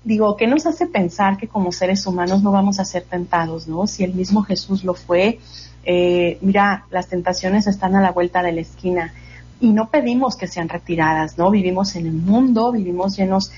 [0.03, 3.87] Digo, ¿qué nos hace pensar que como seres humanos no vamos a ser tentados, no?
[3.87, 5.39] Si el mismo Jesús lo fue,
[5.85, 9.13] eh, mira, las tentaciones están a la vuelta de la esquina
[9.59, 11.51] y no pedimos que sean retiradas, ¿no?
[11.51, 13.51] Vivimos en el mundo, vivimos llenos,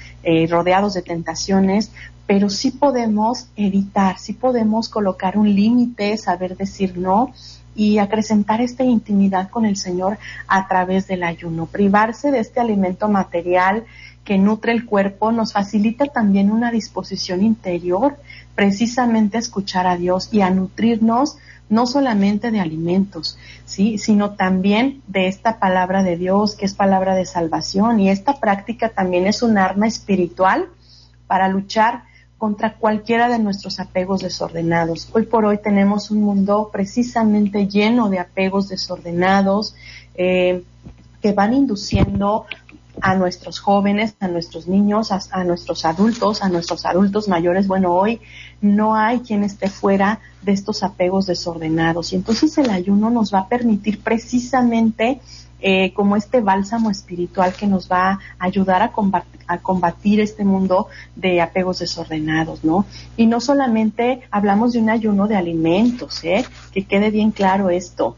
[0.50, 1.92] rodeados de tentaciones,
[2.26, 7.34] pero sí podemos evitar, sí podemos colocar un límite, saber decir no
[7.76, 11.66] y acrecentar esta intimidad con el Señor a través del ayuno.
[11.66, 13.86] Privarse de este alimento material
[14.24, 18.18] que nutre el cuerpo nos facilita también una disposición interior
[18.56, 21.38] precisamente escuchar a Dios y a nutrirnos
[21.72, 23.98] no solamente de alimentos, ¿sí?
[23.98, 28.90] sino también de esta palabra de Dios que es palabra de salvación y esta práctica
[28.90, 30.68] también es un arma espiritual
[31.28, 32.04] para luchar
[32.38, 35.10] contra cualquiera de nuestros apegos desordenados.
[35.14, 39.74] Hoy por hoy tenemos un mundo precisamente lleno de apegos desordenados
[40.16, 40.64] eh,
[41.22, 42.48] que van induciendo
[43.02, 47.68] a nuestros jóvenes, a nuestros niños, a, nuestros adultos, a nuestros adultos mayores.
[47.68, 48.22] Bueno, hoy
[48.62, 53.40] no hay quien esté fuera de estos apegos desordenados y entonces el ayuno nos va
[53.40, 55.20] a permitir precisamente
[55.64, 61.40] eh, como este bálsamo espiritual que nos va a ayudar a combatir, este mundo de
[61.40, 62.86] apegos desordenados, ¿no?
[63.16, 66.46] Y no solamente hablamos de un ayuno de alimentos, ¿eh?
[66.72, 68.16] Que quede bien claro esto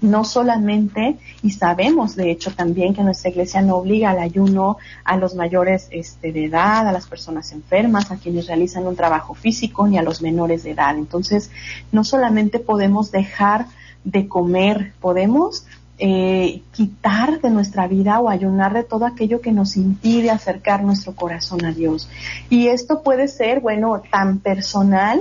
[0.00, 5.16] no solamente, y sabemos de hecho también que nuestra iglesia no obliga al ayuno a
[5.16, 9.86] los mayores este, de edad, a las personas enfermas, a quienes realizan un trabajo físico,
[9.86, 10.96] ni a los menores de edad.
[10.96, 11.50] Entonces,
[11.92, 13.66] no solamente podemos dejar
[14.04, 15.66] de comer, podemos
[15.98, 21.14] eh, quitar de nuestra vida o ayunar de todo aquello que nos impide acercar nuestro
[21.14, 22.08] corazón a Dios.
[22.48, 25.20] Y esto puede ser, bueno, tan personal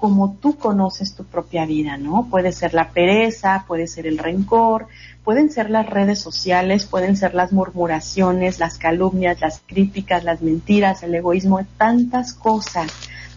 [0.00, 2.26] como tú conoces tu propia vida, ¿no?
[2.30, 4.86] Puede ser la pereza, puede ser el rencor,
[5.24, 11.02] pueden ser las redes sociales, pueden ser las murmuraciones, las calumnias, las críticas, las mentiras,
[11.02, 12.90] el egoísmo, tantas cosas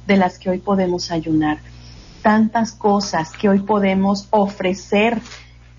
[0.08, 1.58] de las que hoy podemos ayunar,
[2.22, 5.20] tantas cosas que hoy podemos ofrecer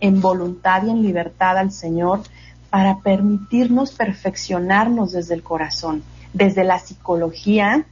[0.00, 2.20] en voluntad y en libertad al Señor
[2.68, 6.02] para permitirnos perfeccionarnos desde el corazón,
[6.34, 7.86] desde la psicología,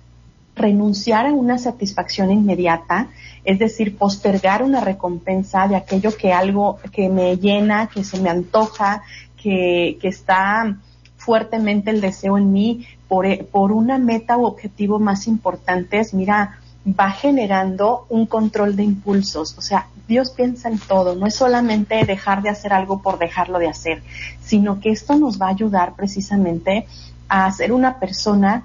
[0.63, 3.09] renunciar a una satisfacción inmediata,
[3.45, 8.31] es decir, postergar una recompensa de aquello que algo que me llena, que se me
[8.31, 9.03] antoja,
[9.37, 10.79] que, que está
[11.17, 17.11] fuertemente el deseo en mí por, por una meta u objetivo más importantes, mira, va
[17.11, 19.57] generando un control de impulsos.
[19.59, 23.59] O sea, Dios piensa en todo, no es solamente dejar de hacer algo por dejarlo
[23.59, 24.03] de hacer,
[24.43, 26.87] sino que esto nos va a ayudar precisamente
[27.29, 28.65] a ser una persona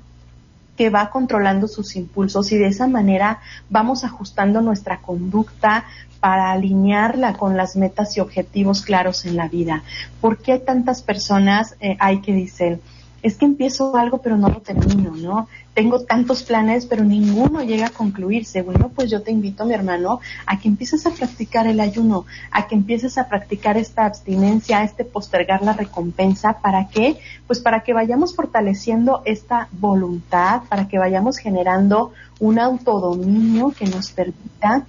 [0.78, 5.86] que va controlando sus impulsos y de esa manera vamos ajustando nuestra conducta
[6.20, 9.84] para alinearla con las metas y objetivos claros en la vida.
[10.22, 12.82] ¿Por qué tantas personas eh, hay que dicen,
[13.24, 15.48] es que empiezo algo pero no lo termino, ¿no?
[15.74, 18.62] Tengo tantos planes pero ninguno llega a concluirse.
[18.62, 22.68] Bueno, pues yo te invito, mi hermano, a que empieces a practicar el ayuno, a
[22.68, 26.60] que empieces a practicar esta abstinencia, este postergar la recompensa.
[26.60, 27.18] ¿Para qué?
[27.48, 34.12] Pues para que vayamos fortaleciendo esta voluntad, para que vayamos generando un autodominio que nos
[34.12, 34.86] permita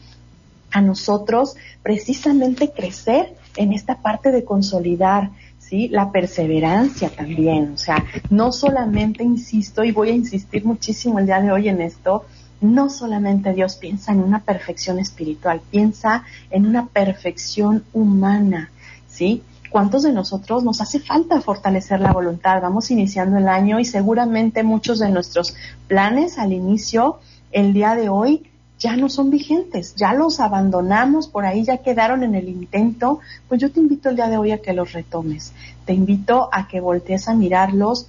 [0.70, 5.30] a nosotros precisamente crecer en esta parte de consolidar,
[5.68, 5.88] ¿sí?
[5.88, 11.40] La perseverancia también, o sea, no solamente insisto y voy a insistir muchísimo el día
[11.40, 12.24] de hoy en esto,
[12.60, 18.70] no solamente Dios piensa en una perfección espiritual, piensa en una perfección humana,
[19.08, 19.42] ¿sí?
[19.70, 22.62] ¿Cuántos de nosotros nos hace falta fortalecer la voluntad?
[22.62, 25.54] Vamos iniciando el año y seguramente muchos de nuestros
[25.86, 27.18] planes al inicio,
[27.52, 32.22] el día de hoy, ya no son vigentes, ya los abandonamos, por ahí ya quedaron
[32.22, 35.52] en el intento, pues yo te invito el día de hoy a que los retomes,
[35.84, 38.08] te invito a que voltees a mirarlos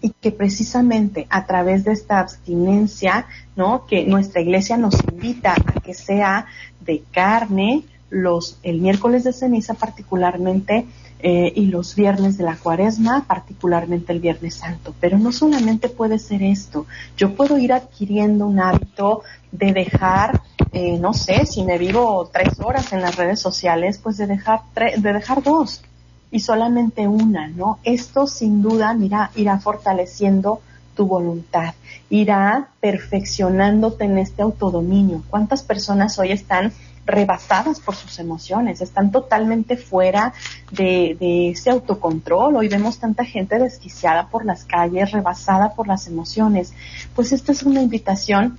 [0.00, 3.26] y que precisamente a través de esta abstinencia,
[3.56, 3.86] ¿no?
[3.86, 6.46] Que nuestra iglesia nos invita a que sea
[6.80, 10.86] de carne, los, el miércoles de ceniza particularmente,
[11.20, 14.94] eh, y los viernes de la cuaresma, particularmente el Viernes Santo.
[15.00, 16.86] Pero no solamente puede ser esto,
[17.16, 20.40] yo puedo ir adquiriendo un hábito de dejar,
[20.70, 24.60] eh, no sé, si me vivo tres horas en las redes sociales, pues de dejar,
[24.74, 25.82] de dejar dos
[26.30, 27.80] y solamente una, ¿no?
[27.82, 30.60] Esto sin duda, mira, irá fortaleciendo
[30.94, 31.74] tu voluntad,
[32.10, 35.24] irá perfeccionándote en este autodominio.
[35.30, 36.72] ¿Cuántas personas hoy están
[37.08, 40.34] rebasadas por sus emociones, están totalmente fuera
[40.70, 41.16] de,
[41.50, 42.56] ese autocontrol.
[42.56, 46.74] Hoy vemos tanta gente desquiciada por las calles, rebasada por las emociones.
[47.16, 48.58] Pues esta es una invitación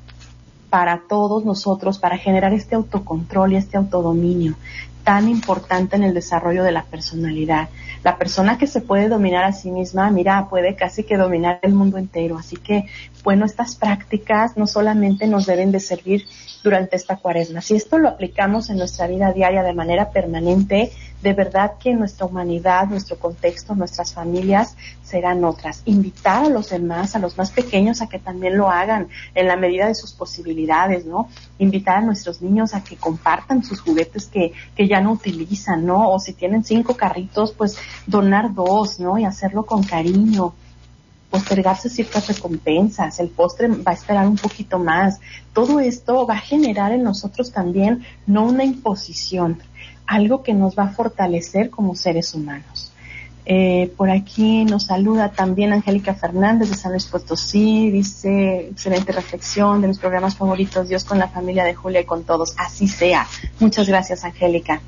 [0.70, 4.56] para todos nosotros para generar este autocontrol y este autodominio
[5.04, 7.70] tan importante en el desarrollo de la personalidad.
[8.04, 11.74] La persona que se puede dominar a sí misma, mira, puede casi que dominar el
[11.74, 12.38] mundo entero.
[12.38, 12.86] Así que,
[13.24, 16.26] bueno, estas prácticas no solamente nos deben de servir
[16.64, 17.62] durante esta cuaresma.
[17.62, 20.92] Si esto lo aplicamos en nuestra vida diaria de manera permanente,
[21.22, 25.82] de verdad que nuestra humanidad, nuestro contexto, nuestras familias serán otras.
[25.86, 29.58] Invitar a los demás, a los más pequeños, a que también lo hagan en la
[29.58, 31.28] medida de sus posibilidades, ¿no?
[31.58, 36.10] Invitar a nuestros niños a que compartan sus juguetes que, que ya no utilizan, ¿no?
[36.10, 39.18] O si tienen cinco carritos, pues donar dos, ¿no?
[39.18, 40.54] Y hacerlo con cariño
[41.30, 45.20] postergarse ciertas recompensas, el postre va a esperar un poquito más.
[45.54, 49.62] Todo esto va a generar en nosotros también no una imposición,
[50.06, 52.92] algo que nos va a fortalecer como seres humanos.
[53.52, 59.82] Eh, por aquí nos saluda también Angélica Fernández de San Luis Potosí, dice, excelente reflexión
[59.82, 63.26] de mis programas favoritos, Dios con la familia de Julia y con todos, así sea.
[63.60, 64.82] Muchas gracias Angélica.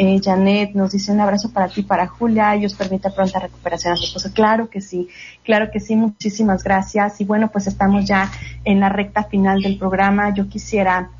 [0.00, 3.94] Eh, Janet nos dice un abrazo para ti, para Julia, y os permite pronta recuperación
[3.94, 4.30] a su esposo.
[4.32, 5.08] Claro que sí,
[5.42, 7.20] claro que sí, muchísimas gracias.
[7.20, 8.30] Y bueno, pues estamos ya
[8.64, 10.32] en la recta final del programa.
[10.32, 11.10] Yo quisiera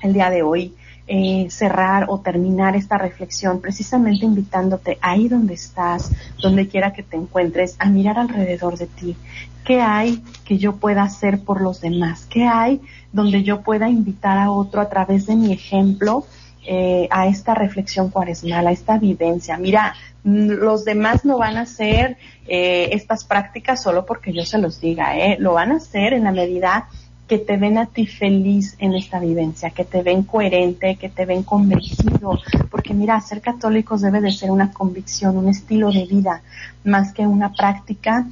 [0.00, 0.74] el día de hoy
[1.06, 6.10] eh, cerrar o terminar esta reflexión precisamente invitándote ahí donde estás,
[6.40, 9.18] donde quiera que te encuentres, a mirar alrededor de ti.
[9.66, 12.26] ¿Qué hay que yo pueda hacer por los demás?
[12.30, 12.80] ¿Qué hay
[13.12, 16.24] donde yo pueda invitar a otro a través de mi ejemplo?
[16.66, 19.58] Eh, a esta reflexión cuaresmal, a esta vivencia.
[19.58, 22.16] Mira, mm, los demás no van a hacer
[22.48, 25.36] eh, estas prácticas solo porque yo se los diga, ¿eh?
[25.38, 26.88] lo van a hacer en la medida
[27.28, 31.26] que te ven a ti feliz en esta vivencia, que te ven coherente, que te
[31.26, 32.38] ven convencido,
[32.70, 36.40] porque mira, ser católicos debe de ser una convicción, un estilo de vida,
[36.84, 38.26] más que una práctica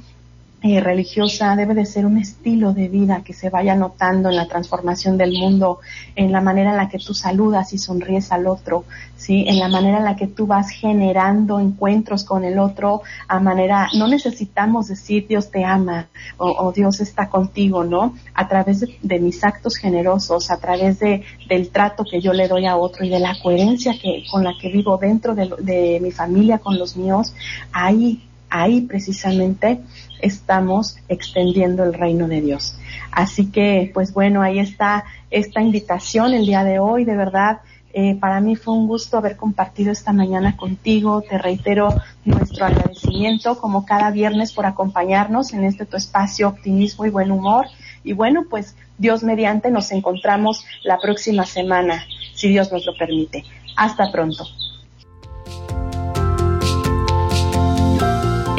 [0.65, 4.47] eh, religiosa debe de ser un estilo de vida que se vaya notando en la
[4.47, 5.79] transformación del mundo,
[6.15, 8.85] en la manera en la que tú saludas y sonríes al otro,
[9.17, 9.43] ¿sí?
[9.45, 13.89] En la manera en la que tú vas generando encuentros con el otro a manera,
[13.93, 16.07] no necesitamos decir Dios te ama
[16.37, 18.15] o, Dios está contigo, ¿no?
[18.33, 22.67] A través de, mis actos generosos, a través de, del trato que yo le doy
[22.67, 26.11] a otro y de la coherencia que, con la que vivo dentro de, de mi
[26.11, 27.35] familia con los míos,
[27.73, 28.21] ahí,
[28.53, 29.81] ahí precisamente
[30.21, 32.77] estamos extendiendo el reino de Dios.
[33.11, 37.61] Así que, pues bueno, ahí está esta invitación el día de hoy, de verdad.
[37.95, 41.23] Eh, para mí fue un gusto haber compartido esta mañana contigo.
[41.27, 41.89] Te reitero
[42.25, 47.65] nuestro agradecimiento como cada viernes por acompañarnos en este tu espacio optimismo y buen humor.
[48.03, 52.03] Y bueno, pues Dios mediante nos encontramos la próxima semana,
[52.35, 53.43] si Dios nos lo permite.
[53.75, 54.45] Hasta pronto.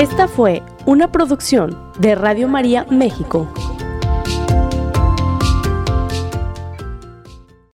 [0.05, 3.49] Esta fue una producción de Radio María México.